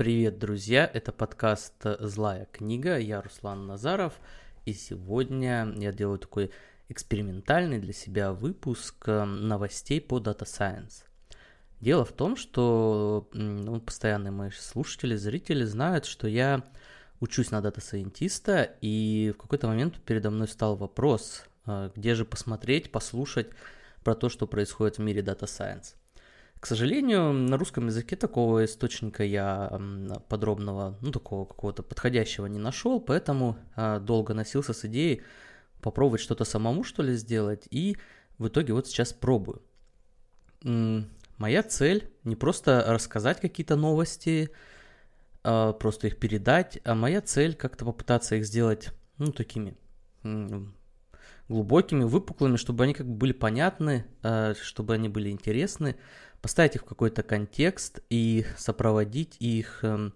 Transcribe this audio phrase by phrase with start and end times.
[0.00, 0.90] Привет, друзья!
[0.90, 2.96] Это подкаст «Злая книга».
[2.96, 4.14] Я Руслан Назаров.
[4.64, 6.52] И сегодня я делаю такой
[6.88, 11.04] экспериментальный для себя выпуск э, новостей по Data Science.
[11.82, 16.64] Дело в том, что ну, постоянные мои слушатели, зрители знают, что я
[17.20, 22.90] учусь на дата-сайентиста, и в какой-то момент передо мной стал вопрос, э, где же посмотреть,
[22.90, 23.48] послушать
[24.02, 25.99] про то, что происходит в мире Data Science.
[26.60, 29.80] К сожалению, на русском языке такого источника я
[30.28, 35.22] подробного, ну, такого какого-то подходящего не нашел, поэтому а, долго носился с идеей
[35.80, 37.96] попробовать что-то самому, что ли, сделать, и
[38.36, 39.62] в итоге вот сейчас пробую.
[40.62, 44.50] Моя цель не просто рассказать какие-то новости,
[45.42, 49.78] а, просто их передать, а моя цель как-то попытаться их сделать, ну, такими
[51.50, 55.96] глубокими, выпуклыми, чтобы они как бы были понятны, а, чтобы они были интересны,
[56.40, 60.14] поставить их в какой-то контекст и сопроводить их эм,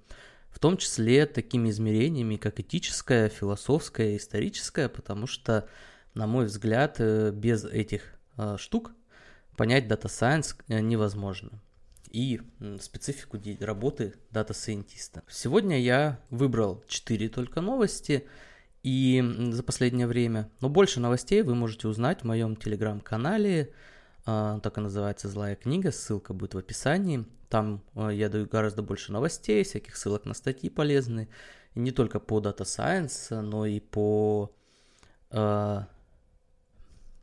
[0.50, 5.68] в том числе такими измерениями, как этическое, философское, историческое, потому что,
[6.14, 8.92] на мой взгляд, э, без этих э, штук
[9.56, 11.60] понять Data Science э, невозможно
[12.14, 12.40] и
[12.80, 15.24] специфику работы дата-сайентиста.
[15.28, 18.24] Сегодня я выбрал 4 только новости
[18.84, 23.72] и за последнее время, но больше новостей вы можете узнать в моем телеграм-канале
[24.24, 27.24] так и называется «Злая книга», ссылка будет в описании.
[27.48, 31.28] Там а, я даю гораздо больше новостей, всяких ссылок на статьи полезные.
[31.74, 34.50] И не только по Data Science, но и по
[35.30, 35.80] э,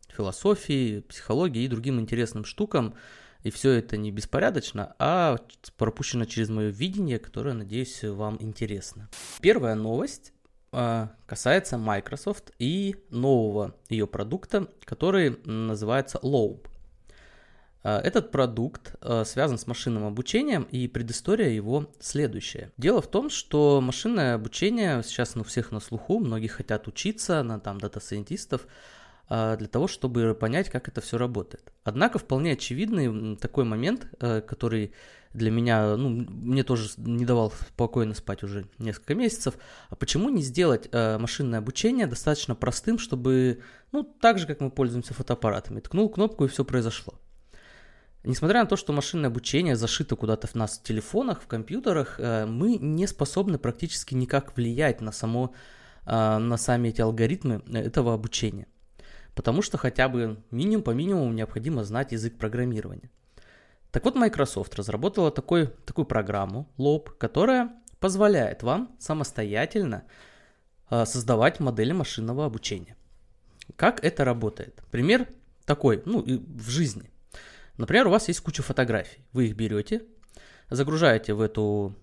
[0.10, 2.96] философии, психологии и другим интересным штукам.
[3.44, 5.38] И все это не беспорядочно, а
[5.76, 9.10] пропущено через мое видение, которое, надеюсь, вам интересно.
[9.42, 10.32] Первая новость
[10.70, 16.71] касается Microsoft и нового ее продукта, который называется Lobe.
[17.84, 22.72] А, этот продукт а, связан с машинным обучением, и предыстория его следующая.
[22.78, 27.59] Дело в том, что машинное обучение сейчас у всех на слуху, многие хотят учиться на
[27.59, 28.68] там дата-сайентистов,
[29.30, 31.72] а, для того, чтобы понять, как это все работает.
[31.84, 34.94] Однако вполне очевидный такой момент, который
[35.34, 39.56] для меня, ну, мне тоже не давал спокойно спать уже несколько месяцев,
[39.90, 43.62] а почему не сделать машинное обучение достаточно простым, чтобы,
[43.94, 47.13] ну, так же, как мы пользуемся фотоаппаратами, ткнул кнопку и все произошло.
[48.24, 52.46] Несмотря на то, что машинное обучение зашито куда-то в нас в телефонах, в компьютерах, э,
[52.46, 55.54] мы не способны практически никак влиять на, само,
[56.06, 58.68] э, на сами эти алгоритмы этого обучения.
[59.34, 63.10] Потому что хотя бы минимум по минимуму необходимо знать язык программирования.
[63.92, 70.04] Так вот, Microsoft разработала такой, такую программу LOB, которая позволяет вам самостоятельно
[70.92, 72.96] э, создавать модели машинного обучения.
[73.76, 74.84] Как это работает?
[74.92, 75.28] Пример
[75.66, 77.11] такой, ну, в жизни.
[77.81, 79.25] Например, у вас есть куча фотографий.
[79.34, 80.03] Вы их берете,
[80.69, 81.96] загружаете в эту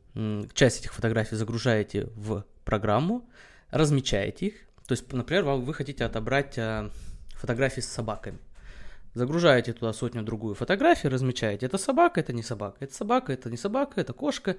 [0.53, 3.31] часть этих фотографий, загружаете в программу,
[3.71, 4.55] размечаете их.
[4.89, 6.91] То есть, например, вы хотите отобрать а,
[7.29, 8.41] фотографии с собаками.
[9.15, 11.67] Загружаете туда сотню-другую фотографий, размечаете.
[11.67, 12.79] Это собака, это не собака.
[12.81, 14.57] Это собака, это не собака, это кошка.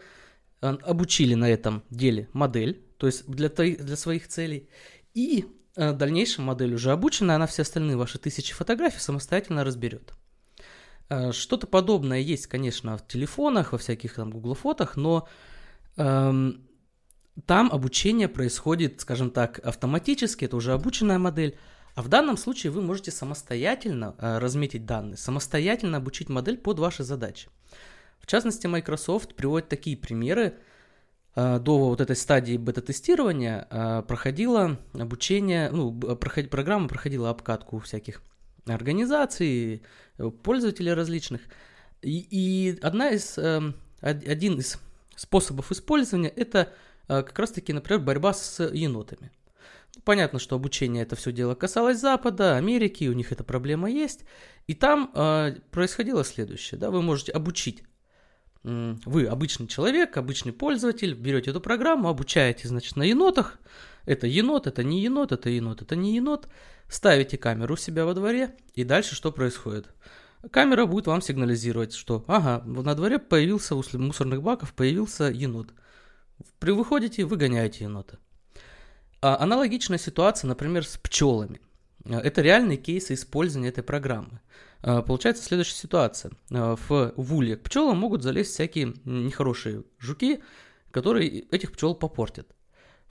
[0.61, 4.69] Обучили на этом деле модель, то есть для, для своих целей.
[5.13, 10.13] И а, дальнейшая модель уже обучена, она все остальные ваши тысячи фотографий самостоятельно разберет.
[11.09, 15.27] Э, что-то подобное есть, конечно, в телефонах, во всяких там Google фотах, но
[15.97, 16.67] эм,
[17.45, 21.57] там обучение происходит, скажем так, автоматически, это уже обученная модель.
[21.95, 27.03] А в данном случае вы можете самостоятельно э, разметить данные, самостоятельно обучить модель под ваши
[27.03, 27.49] задачи.
[28.19, 30.59] В частности, Microsoft приводит такие примеры.
[31.35, 38.21] Э, до вот этой стадии бета-тестирования э, проходило обучение, ну, проход, программа проходила обкатку всяких
[38.65, 39.81] организаций,
[40.43, 41.41] пользователей различных.
[42.01, 44.79] И, и одна из, э, один из
[45.15, 46.73] способов использования это
[47.07, 49.31] э, как раз-таки, например, борьба с енотами.
[50.03, 54.23] Понятно, что обучение это все дело касалось Запада, Америки, у них эта проблема есть.
[54.67, 56.79] И там э, происходило следующее.
[56.79, 57.83] Да, вы можете обучить
[58.63, 63.57] вы обычный человек, обычный пользователь, берете эту программу, обучаете, значит, на енотах.
[64.09, 66.47] Это енот, это не енот, это енот, это не енот.
[66.87, 69.85] Ставите камеру у себя во дворе, и дальше что происходит?
[70.49, 75.75] Камера будет вам сигнализировать, что, ага, на дворе появился, после мусорных баков появился енот.
[76.57, 78.17] При выходите, выгоняете енота.
[79.21, 81.61] А аналогичная ситуация, например, с пчелами.
[82.03, 84.41] Это реальные кейсы использования этой программы.
[84.81, 86.31] А, получается следующая ситуация.
[86.51, 90.41] А, в, в улье к пчелам могут залезть всякие нехорошие жуки,
[90.89, 92.55] которые этих пчел попортят.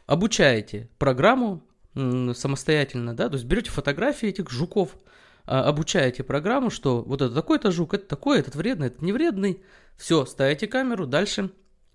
[0.09, 1.63] Обучаете программу
[1.95, 4.97] самостоятельно, да, то есть берете фотографии этих жуков,
[5.45, 9.63] а, обучаете программу, что вот это такой-то жук, это такой, этот вредный, этот не вредный,
[9.99, 11.51] все, ставите камеру, дальше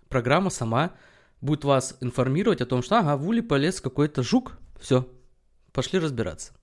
[0.10, 0.92] программа сама
[1.42, 5.10] будет вас информировать о том, что ага, в улей полез какой-то жук, все,
[5.72, 6.54] пошли разбираться.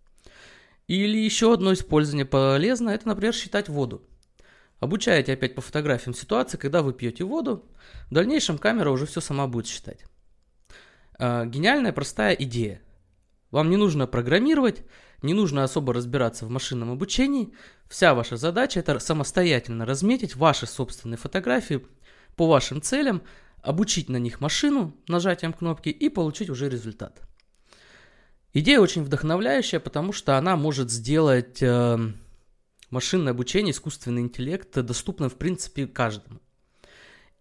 [0.87, 4.05] Или еще одно использование полезно, это, например, считать воду.
[4.79, 7.65] Обучаете опять по фотографиям ситуации, когда вы пьете воду,
[8.09, 10.05] в дальнейшем камера уже все сама будет считать.
[11.21, 12.81] А, гениальная простая идея.
[13.51, 14.83] Вам не нужно программировать,
[15.23, 17.53] не нужно особо разбираться в машинном обучении.
[17.89, 21.85] Вся ваша задача это самостоятельно разметить ваши собственные фотографии
[22.37, 23.23] по вашим целям,
[23.61, 27.21] обучить на них машину нажатием кнопки и получить уже результат.
[28.55, 31.99] Идея очень вдохновляющая, потому что она может сделать э,
[32.89, 36.41] машинное обучение, искусственный интеллект доступным в принципе каждому.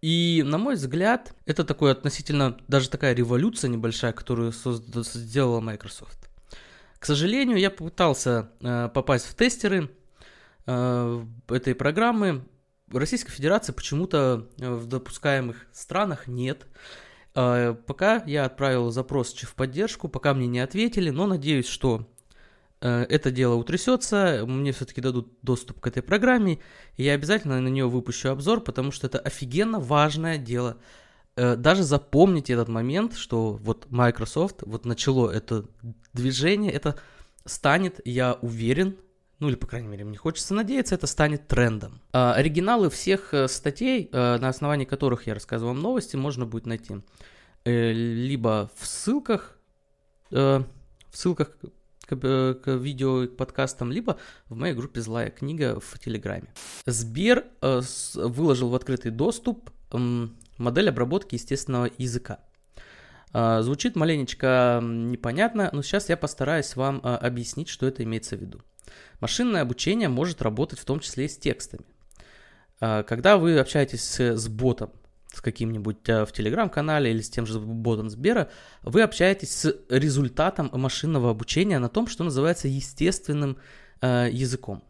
[0.02, 6.30] И, на мой взгляд, это такой относительно, даже такая революция небольшая, которую сделала Microsoft.
[6.98, 9.90] К сожалению, я попытался э, попасть в тестеры
[10.66, 12.44] э, этой программы.
[12.92, 16.66] Российской Федерации почему-то э, в допускаемых странах нет.
[17.34, 22.06] Э, пока я отправил запрос в поддержку, пока мне не ответили, но надеюсь, что
[22.80, 26.60] это дело утрясется, мне все-таки дадут доступ к этой программе,
[26.96, 30.78] и я обязательно на нее выпущу обзор, потому что это офигенно важное дело.
[31.36, 35.64] Э, даже запомните этот момент, что вот Microsoft вот начало это
[36.12, 36.96] движение, это
[37.44, 38.96] станет, я уверен,
[39.38, 42.02] ну или, по крайней мере, мне хочется надеяться, это станет трендом.
[42.12, 46.96] А, оригиналы всех э, статей, на основании которых я рассказывал новости, можно будет найти
[47.64, 49.58] либо в ссылках,
[50.30, 50.64] в
[51.12, 51.56] ссылках
[52.10, 54.18] к, э, к видео, к подкастам, либо
[54.48, 56.52] в моей группе «Злая книга» в Телеграме.
[56.86, 60.26] Сбер э, с, выложил в открытый доступ э,
[60.58, 62.40] модель обработки естественного языка.
[63.32, 68.40] Э, звучит маленечко непонятно, но сейчас я постараюсь вам э, объяснить, что это имеется в
[68.40, 68.60] виду.
[69.20, 71.84] Машинное обучение может работать в том числе и с текстами.
[72.80, 74.90] Э, когда вы общаетесь с ботом,
[75.32, 78.50] с каким-нибудь э, в телеграм-канале или с тем же ботом Сбера,
[78.82, 83.56] вы общаетесь с результатом машинного обучения на том, что называется естественным
[84.00, 84.82] э, языком.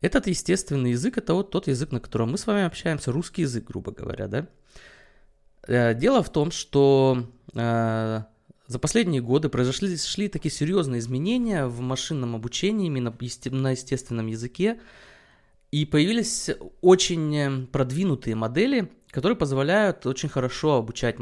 [0.00, 3.64] Этот естественный язык это вот тот язык, на котором мы с вами общаемся, русский язык,
[3.64, 4.46] грубо говоря, да.
[5.66, 8.22] Э, дело в том, что э,
[8.66, 13.14] за последние годы произошли шли такие серьезные изменения в машинном обучении именно
[13.50, 14.80] на естественном языке,
[15.70, 16.50] и появились
[16.80, 21.16] очень продвинутые модели, которые позволяют очень хорошо обучать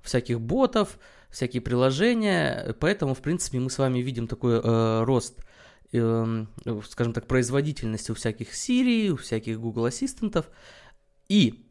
[0.00, 0.98] всяких ботов,
[1.28, 5.44] всякие приложения, поэтому, в принципе, мы с вами видим такой э, рост,
[5.92, 6.46] э,
[6.88, 10.46] скажем так, производительности у всяких Siri, у всяких Google ассистентов.
[11.28, 11.66] И,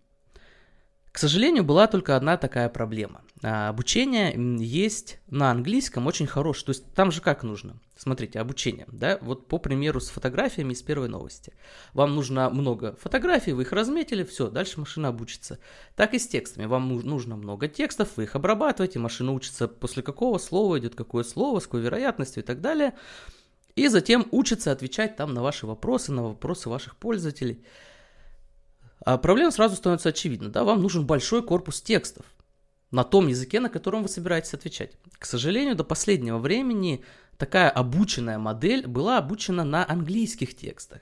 [1.13, 3.21] к сожалению, была только одна такая проблема.
[3.43, 7.79] А, обучение есть на английском очень хорошее, то есть там же как нужно?
[7.95, 11.53] Смотрите, обучение, да, вот по примеру с фотографиями из первой новости.
[11.93, 15.59] Вам нужно много фотографий, вы их разметили, все, дальше машина обучится.
[15.95, 20.39] Так и с текстами, вам нужно много текстов, вы их обрабатываете, машина учится после какого
[20.39, 22.95] слова идет какое слово, с какой вероятностью и так далее.
[23.75, 27.63] И затем учится отвечать там на ваши вопросы, на вопросы ваших пользователей.
[29.05, 32.25] А проблема сразу становится очевидна, да, вам нужен большой корпус текстов
[32.91, 34.93] на том языке, на котором вы собираетесь отвечать.
[35.17, 37.03] К сожалению, до последнего времени
[37.37, 41.01] такая обученная модель была обучена на английских текстах.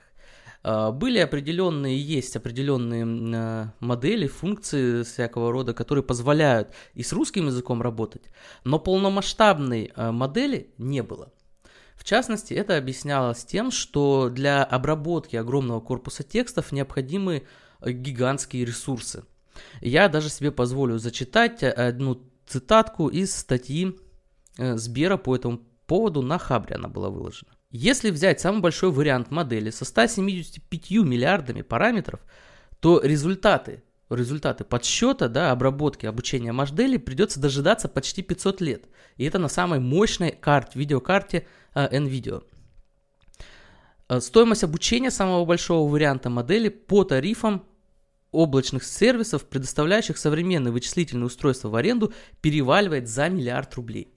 [0.64, 7.46] А, были определенные, есть определенные э, модели, функции всякого рода, которые позволяют и с русским
[7.46, 8.30] языком работать,
[8.64, 11.32] но полномасштабной модели не было.
[11.94, 17.46] В частности, это объяснялось тем, что для обработки огромного корпуса текстов необходимы
[17.84, 19.24] гигантские ресурсы.
[19.80, 23.98] Я даже себе позволю зачитать одну цитатку из статьи
[24.56, 27.52] Сбера по этому поводу на Хабре она была выложена.
[27.70, 32.20] Если взять самый большой вариант модели со 175 миллиардами параметров,
[32.80, 38.84] то результаты, результаты подсчета, да, обработки, обучения модели придется дожидаться почти 500 лет.
[39.16, 42.42] И это на самой мощной карте, видеокарте э, NVIDIA.
[44.08, 47.64] Э, стоимость обучения самого большого варианта модели по тарифам
[48.32, 54.12] облачных сервисов, предоставляющих современные вычислительные устройства в аренду, переваливает за миллиард рублей.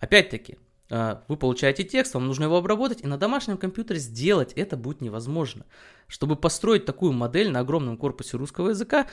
[0.00, 0.58] Опять-таки,
[0.90, 5.00] а, вы получаете текст, вам нужно его обработать, и на домашнем компьютере сделать это будет
[5.00, 5.64] невозможно.
[6.08, 9.06] Чтобы построить такую модель на огромном корпусе русского языка,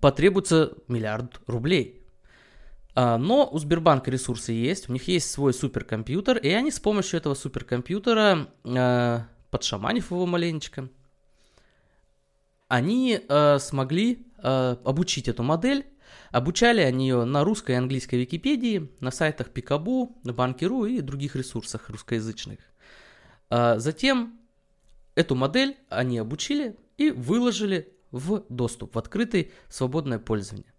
[0.00, 2.02] потребуется миллиард рублей.
[2.94, 7.18] А, но у Сбербанка ресурсы есть, у них есть свой суперкомпьютер, и они с помощью
[7.18, 10.88] этого суперкомпьютера, а, подшаманив его маленечко,
[12.68, 13.20] они
[13.58, 15.86] смогли обучить эту модель
[16.30, 21.36] Обучали они ее на русской и английской Википедии, на сайтах Пикабу, на Банкиру и других
[21.36, 22.58] ресурсах русскоязычных.
[23.48, 24.38] А затем
[25.14, 30.72] эту модель они обучили и выложили в доступ, в открытый свободное пользование.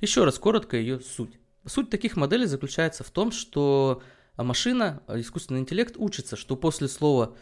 [0.00, 1.38] Еще раз коротко ее суть.
[1.66, 4.02] Суть таких моделей заключается в том, что
[4.36, 7.38] машина, искусственный интеллект учится, что после слова, э,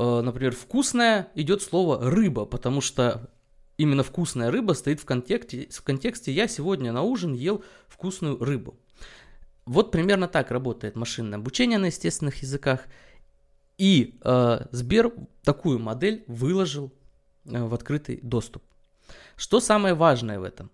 [0.00, 3.30] например, вкусная идет слово рыба, потому что
[3.76, 8.78] именно вкусная рыба стоит в контексте, в контексте «я сегодня на ужин ел вкусную рыбу».
[9.66, 12.86] Вот примерно так работает машинное обучение на естественных языках.
[13.78, 16.92] И э, Сбер такую модель выложил
[17.44, 18.62] э, в открытый доступ.
[19.36, 20.70] Что самое важное в этом?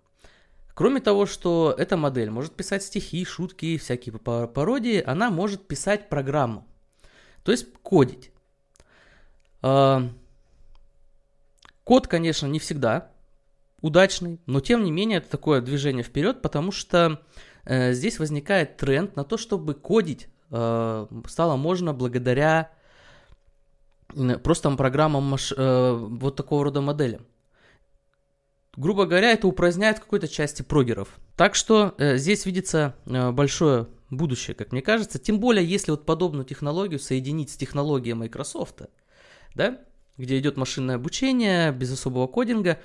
[0.73, 6.67] Кроме того, что эта модель может писать стихи, шутки, всякие пародии, она может писать программу,
[7.43, 8.31] то есть кодить.
[9.63, 10.01] Э,
[11.87, 13.11] Код, конечно, не всегда
[13.79, 17.21] удачный, но тем не менее это такое движение вперед, потому что
[17.63, 22.71] э, здесь возникает тренд на то, чтобы кодить э, стало можно благодаря
[24.43, 27.25] просто программам маш, э, вот такого рода моделям.
[28.75, 31.17] Грубо говоря, это упраздняет какой-то части прогеров.
[31.37, 35.19] Так что э, здесь видится э, большое будущее, как мне кажется.
[35.19, 38.81] Тем более, если вот подобную технологию соединить с технологией Microsoft,
[39.57, 39.81] да,
[40.15, 42.79] где идет машинное обучение без особого кодинга.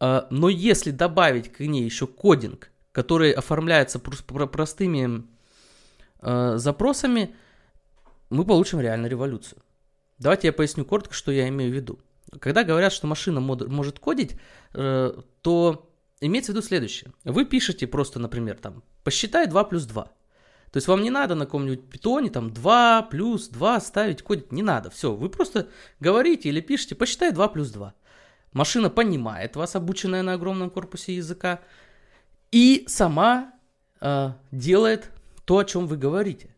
[0.00, 5.24] А, но если добавить к ней еще кодинг, который оформляется простыми
[6.18, 7.34] а, запросами,
[8.30, 9.62] мы получим реально революцию.
[10.18, 11.98] Давайте я поясню коротко, что я имею в виду.
[12.40, 14.36] Когда говорят, что машина может кодить,
[14.72, 15.90] э, то
[16.20, 17.12] имеется в виду следующее.
[17.24, 20.10] Вы пишете просто, например, там, посчитай 2 плюс 2.
[20.74, 24.64] То есть вам не надо на каком-нибудь питоне там 2 плюс 2 ставить, кодить, не
[24.64, 24.90] надо.
[24.90, 25.68] Все, вы просто
[26.00, 27.94] говорите или пишете, посчитай 2 плюс 2.
[28.52, 31.60] Машина понимает вас, обученная на огромном корпусе языка,
[32.50, 33.52] и сама
[34.00, 35.12] э, делает
[35.44, 36.56] то, о чем вы говорите.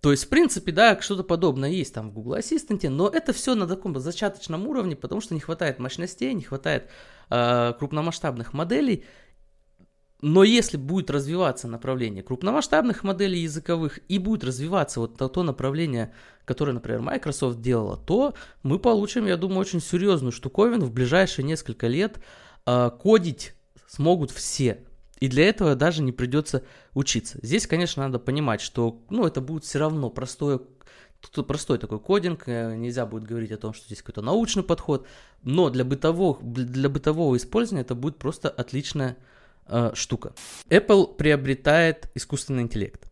[0.00, 3.56] То есть, в принципе, да, что-то подобное есть там в Google Assistant, но это все
[3.56, 6.88] на таком зачаточном уровне, потому что не хватает мощностей, не хватает
[7.30, 9.04] э, крупномасштабных моделей,
[10.26, 16.14] но если будет развиваться направление крупномасштабных моделей языковых и будет развиваться вот то, то направление,
[16.46, 20.86] которое, например, Microsoft делала, то мы получим, я думаю, очень серьезную штуковину.
[20.86, 22.20] В ближайшие несколько лет
[22.64, 23.52] э, кодить
[23.86, 24.82] смогут все.
[25.20, 26.62] И для этого даже не придется
[26.94, 27.38] учиться.
[27.42, 30.60] Здесь, конечно, надо понимать, что ну, это будет все равно простое
[31.20, 35.06] Тут простой такой кодинг, э, нельзя будет говорить о том, что здесь какой-то научный подход,
[35.42, 39.18] но для бытового, для бытового использования это будет просто отличная
[39.66, 40.34] э, штука.
[40.68, 43.04] Apple приобретает искусственный интеллект.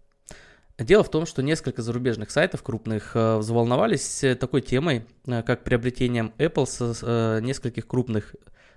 [0.78, 5.64] Дело в том, что несколько зарубежных сайтов крупных э, взволновались э, такой темой, э, как
[5.64, 8.34] приобретением Apple со э, нескольких крупных,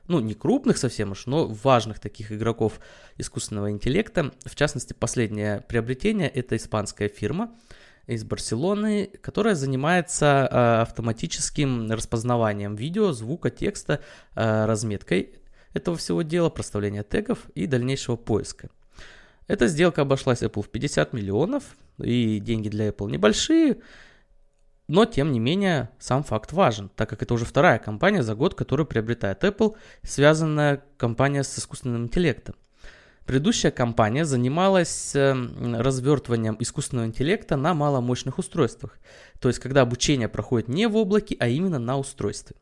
[0.08, 2.79] ну не крупных совсем уж, но важных таких игроков
[3.17, 4.32] искусственного интеллекта.
[4.46, 7.55] В частности, последнее приобретение это испанская фирма
[8.08, 14.01] из Барселоны, которая занимается э, автоматическим распознаванием видео, звука, текста,
[14.36, 15.34] э, разметкой
[15.75, 18.70] этого всего дела, проставления тегов и дальнейшего поиска.
[19.48, 23.77] Эта сделка обошлась Apple в 50 миллионов, и деньги для Apple небольшие,
[24.88, 28.55] но тем не менее сам факт важен, так как это уже вторая компания за год,
[28.55, 32.55] которую приобретает Apple, связанная компания с искусственным интеллектом.
[33.25, 39.00] Предыдущая компания занималась эм, развертыванием искусственного интеллекта на маломощных устройствах,
[39.39, 42.55] то есть когда обучение проходит не в облаке, а именно на устройстве.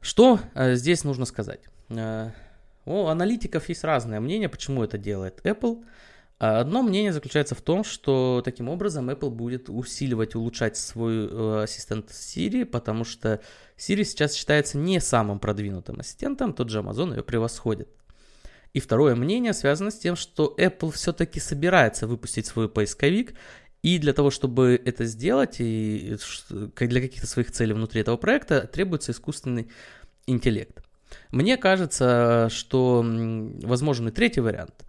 [0.00, 1.60] Что э, здесь нужно сказать?
[1.88, 2.30] Э,
[2.84, 5.84] у аналитиков есть разное мнение, почему это делает Apple.
[6.38, 11.62] А одно мнение заключается в том, что таким образом Apple будет усиливать, улучшать свой э,
[11.62, 13.40] ассистент Siri, потому что
[13.78, 17.88] Siri сейчас считается не самым продвинутым ассистентом, тот же Amazon ее превосходит.
[18.74, 23.34] И второе мнение связано с тем, что Apple все-таки собирается выпустить свой поисковик,
[23.86, 26.16] и для того, чтобы это сделать, и
[26.48, 29.70] для каких-то своих целей внутри этого проекта, требуется искусственный
[30.26, 30.82] интеллект.
[31.30, 33.04] Мне кажется, что
[33.62, 34.84] возможен и третий вариант,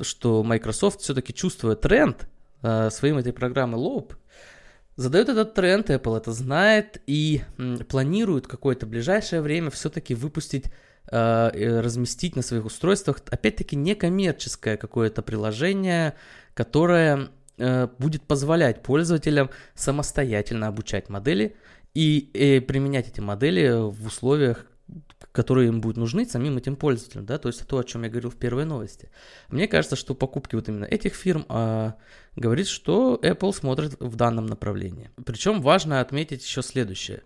[0.00, 2.28] что Microsoft все-таки чувствует тренд
[2.62, 4.16] э, своим этой программы Loop,
[4.96, 7.42] задает этот тренд, Apple это знает и
[7.88, 10.64] планирует какое-то ближайшее время все-таки выпустить,
[11.12, 16.14] э, разместить на своих устройствах, опять-таки, некоммерческое какое-то приложение,
[16.54, 21.56] которое э, будет позволять пользователям самостоятельно обучать модели
[21.94, 24.66] и применять эти модели в условиях
[25.32, 28.30] которые им будут нужны самим этим пользователям, да, то есть то, о чем я говорил
[28.30, 29.10] в первой новости.
[29.48, 31.94] Мне кажется, что покупки вот именно этих фирм а,
[32.36, 35.10] говорит, что Apple смотрит в данном направлении.
[35.24, 37.22] Причем важно отметить еще следующее.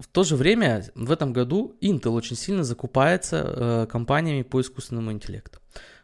[0.00, 5.10] В то же время в этом году Intel очень сильно закупается э, компаниями по искусственному
[5.10, 5.58] интеллекту.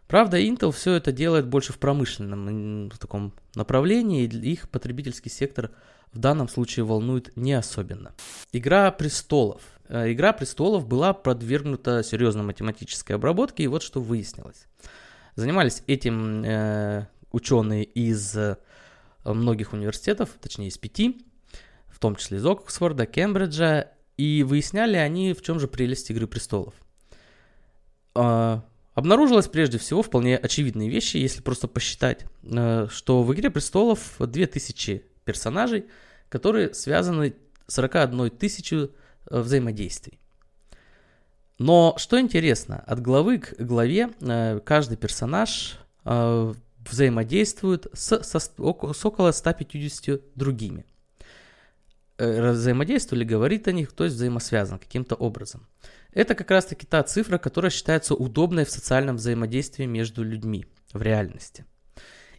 [0.07, 5.71] Правда, Intel все это делает больше в промышленном в таком направлении, и их потребительский сектор
[6.13, 8.15] в данном случае волнует не особенно.
[8.53, 9.63] Игра престолов.
[9.89, 14.67] Э, Игра престолов была подвергнута серьезной математической обработке, и вот что выяснилось.
[15.37, 18.57] Занимались этим э, ученые из э,
[19.25, 21.27] многих университетов, точнее из пяти,
[21.89, 26.75] в том числе из Оксфорда, Кембриджа, и выясняли они, в чем же прелесть «Игры престолов».
[28.15, 28.61] Э,
[28.95, 35.05] обнаружилось прежде всего вполне очевидные вещи, если просто посчитать, э, что в «Игре престолов» 2000
[35.25, 35.87] персонажей,
[36.29, 37.35] которые связаны
[37.67, 38.91] 41 тысячу
[39.31, 40.19] э, взаимодействий.
[41.59, 49.33] Но что интересно, от главы к главе э, каждый персонаж взаимодействует с, со, с около
[49.33, 50.85] 150 другими.
[52.19, 55.67] Взаимодействовали, говорит о них, то есть взаимосвязан каким-то образом.
[56.15, 61.03] Это как раз таки та цифра, которая считается удобной в социальном взаимодействии между людьми в
[61.03, 61.67] реальности.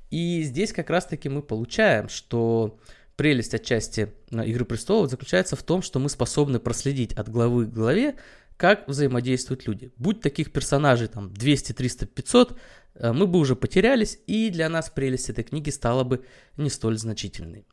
[0.09, 2.79] И здесь как раз таки мы получаем, что
[3.17, 7.73] прелесть отчасти э, «Игры престолов» заключается в том, что мы способны проследить от главы к
[7.73, 8.15] главе,
[8.55, 9.91] как взаимодействуют люди.
[9.97, 12.57] Будь таких персонажей там 200, 300, 500,
[12.97, 16.23] мы бы уже потерялись, и для нас прелесть этой книги стала бы
[16.55, 17.67] не столь значительной.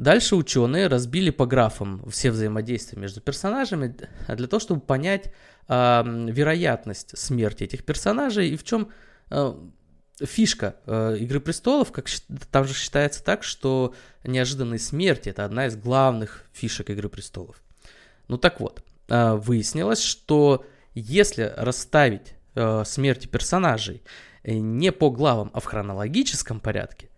[0.00, 3.94] Дальше ученые разбили по графам все взаимодействия между персонажами
[4.28, 5.30] для того, чтобы понять
[5.68, 8.88] э, вероятность смерти этих персонажей и в чем
[9.28, 9.54] э,
[10.18, 12.06] фишка э, Игры престолов, как
[12.50, 17.62] там же считается так, что неожиданные смерти это одна из главных фишек Игры престолов.
[18.26, 20.64] Ну так вот, э, выяснилось, что
[20.94, 24.02] если расставить э, смерти персонажей
[24.44, 27.09] э, не по главам, а в хронологическом порядке,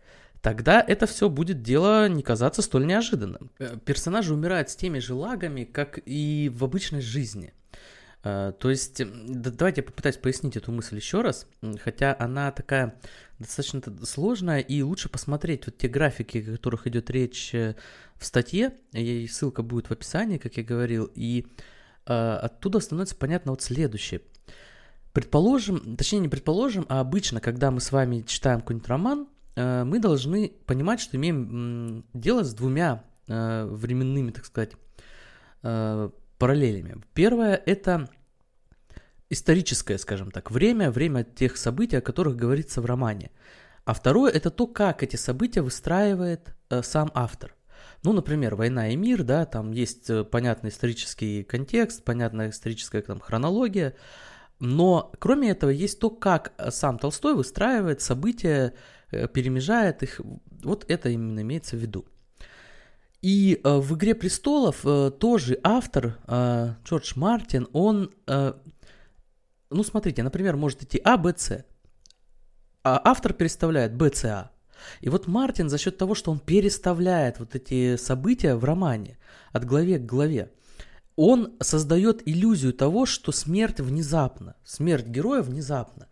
[0.43, 3.51] тогда это все будет дело не казаться столь неожиданным.
[3.59, 7.55] Э, персонажи умирают с теми же лагами, как и в обычной жизни.
[8.25, 11.47] Э, то есть, давайте я попытаюсь пояснить эту мысль еще раз,
[11.83, 12.97] хотя она такая
[13.39, 17.77] достаточно сложная, и лучше посмотреть вот те графики, о которых идет речь э,
[18.17, 21.47] в статье, и ссылка будет в описании, как я говорил, и
[22.05, 24.23] оттуда становится понятно вот следующее.
[25.13, 30.52] Предположим, точнее не предположим, а обычно, когда мы с вами читаем какой-нибудь роман, мы должны
[30.67, 34.73] понимать, что имеем дело с двумя временными, так сказать,
[35.62, 37.02] параллелями.
[37.15, 38.08] Первое– это
[39.32, 43.30] историческое, скажем так, время, время тех событий, о которых говорится в романе.
[43.84, 47.54] А второе– это то, как эти события выстраивает э, сам автор.
[48.04, 53.21] Ну, например, «Война и мир», да, там есть э, понятный исторический контекст, понятная историческая там,
[53.21, 53.95] хронология,
[54.60, 58.73] но кроме этого есть то, как э, сам Толстой выстраивает события, э,
[59.33, 60.21] перемежает их.
[60.63, 62.07] Вот это именно имеется в виду.
[63.23, 68.53] И э, в «Игре престолов» э, тоже автор, э, Джордж Мартин, он, э,
[69.71, 71.65] ну смотрите, например, может идти А, Б, С.
[72.83, 74.51] А автор переставляет Б, С, А.
[75.01, 79.19] И вот Мартин за счет того, что он переставляет вот эти события в романе
[79.53, 80.51] от главе к главе,
[81.15, 86.09] он создает иллюзию того, что смерть внезапна, смерть героя внезапна.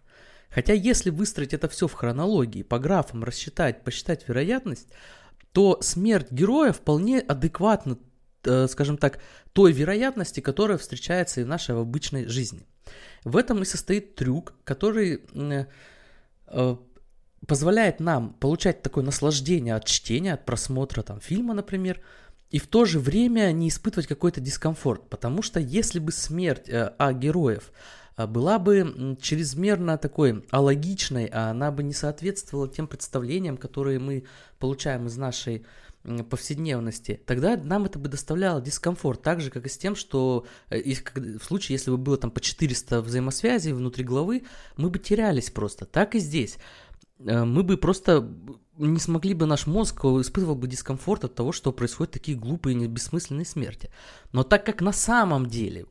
[0.50, 4.88] Хотя если выстроить это все в хронологии, по графам рассчитать, посчитать вероятность,
[5.52, 7.98] то смерть героя вполне адекватна,
[8.44, 9.20] э, скажем так,
[9.52, 12.66] той вероятности, которая встречается и в нашей обычной жизни.
[13.24, 16.76] В этом и состоит трюк, который э,
[17.46, 22.00] позволяет нам получать такое наслаждение от чтения, от просмотра там, фильма, например,
[22.50, 25.08] и в то же время не испытывать какой-то дискомфорт.
[25.08, 27.72] Потому что если бы смерть э, а героев
[28.26, 34.24] была бы чрезмерно такой алогичной, а она бы не соответствовала тем представлениям, которые мы
[34.58, 35.64] получаем из нашей
[36.30, 40.80] повседневности, тогда нам это бы доставляло дискомфорт, так же, как и с тем, что э,
[41.38, 44.44] в случае, если бы было там по 400 взаимосвязей внутри главы,
[44.78, 45.84] мы бы терялись просто.
[45.84, 46.56] Так и здесь.
[47.18, 48.26] Э, мы бы просто
[48.78, 53.44] не смогли бы, наш мозг испытывал бы дискомфорт от того, что происходят такие глупые бессмысленные
[53.44, 53.90] смерти.
[54.32, 55.84] Но так как на самом деле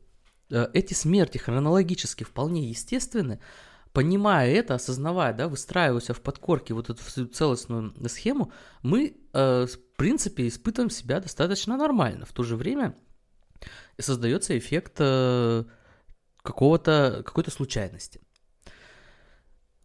[0.50, 3.40] эти смерти хронологически вполне естественны,
[3.92, 9.96] понимая это, осознавая, да, выстраиваясь в подкорке вот эту всю целостную схему, мы, э, в
[9.96, 12.24] принципе, испытываем себя достаточно нормально.
[12.26, 12.94] В то же время
[13.98, 15.64] создается эффект э,
[16.42, 18.20] какого-то, какой-то случайности.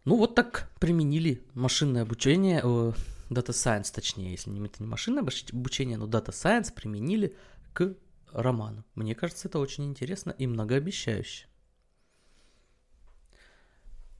[0.04, 2.92] Ну вот так применили машинное обучение, э,
[3.28, 7.36] Data Science точнее, если не, это не машинное обучение, но Data Science применили
[7.72, 7.96] к
[8.32, 8.84] роману.
[8.94, 11.46] Мне кажется, это очень интересно и многообещающе.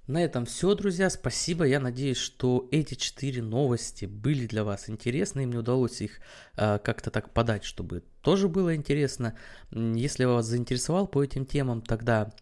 [0.07, 1.11] На этом все, друзья.
[1.11, 1.64] Спасибо.
[1.64, 6.21] Я надеюсь, что эти четыре новости были для вас интересны, и мне удалось их
[6.57, 9.37] э, как-то так подать, чтобы тоже было интересно.
[9.73, 12.33] Если вас заинтересовал по этим темам, тогда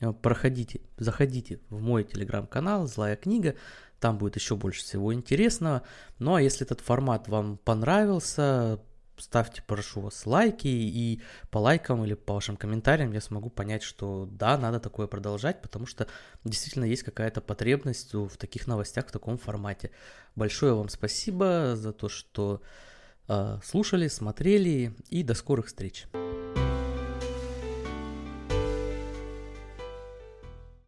[0.00, 3.56] э, проходите, заходите в мой телеграм-канал «Злая книга»,
[3.98, 5.82] там будет еще больше всего интересного.
[6.20, 8.80] Ну а если этот формат вам понравился,
[9.20, 14.28] ставьте, прошу вас, лайки, и по лайкам или по вашим комментариям я смогу понять, что
[14.30, 16.06] да, надо такое продолжать, потому что
[16.44, 19.90] действительно есть какая-то потребность в таких новостях в таком формате.
[20.36, 22.62] Большое вам спасибо за то, что
[23.28, 26.06] э, слушали, смотрели, и до скорых встреч.